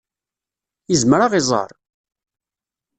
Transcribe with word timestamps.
Yezmer 0.91 1.19
ad 1.21 1.31
ɣ-iẓer? 1.33 1.69